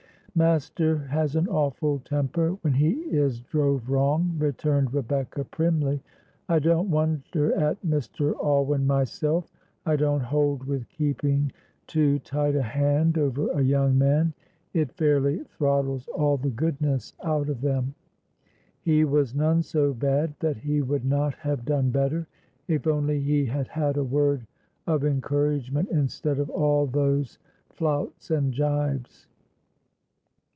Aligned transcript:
"Master 0.33 0.97
has 0.97 1.35
an 1.35 1.49
awful 1.49 1.99
temper 1.99 2.51
when 2.61 2.71
he 2.71 2.91
is 2.91 3.41
drove 3.41 3.89
wrong," 3.89 4.33
returned 4.39 4.93
Rebecca, 4.93 5.43
primly; 5.43 6.01
"I 6.47 6.57
don't 6.59 6.89
wonder 6.89 7.53
at 7.53 7.85
Mr. 7.85 8.33
Alwyn 8.41 8.87
myself. 8.87 9.51
I 9.85 9.97
don't 9.97 10.21
hold 10.21 10.63
with 10.63 10.87
keeping 10.87 11.51
too 11.85 12.19
tight 12.19 12.55
a 12.55 12.61
hand 12.61 13.17
over 13.17 13.49
a 13.51 13.61
young 13.61 13.97
man, 13.97 14.33
it 14.73 14.93
fairly 14.93 15.43
throttles 15.43 16.07
all 16.07 16.37
the 16.37 16.49
goodness 16.49 17.13
out 17.25 17.49
of 17.49 17.59
them. 17.59 17.93
He 18.79 19.03
was 19.03 19.35
none 19.35 19.61
so 19.61 19.93
bad 19.93 20.33
that 20.39 20.55
he 20.55 20.81
would 20.81 21.03
not 21.03 21.33
have 21.35 21.65
done 21.65 21.89
better, 21.91 22.25
if 22.69 22.87
only 22.87 23.19
he 23.19 23.45
had 23.47 23.67
had 23.67 23.97
a 23.97 24.03
word 24.05 24.47
of 24.87 25.03
encouragement 25.03 25.89
instead 25.89 26.39
of 26.39 26.49
all 26.49 26.87
those 26.87 27.37
flouts 27.69 28.31
and 28.31 28.53
jibes." 28.53 29.27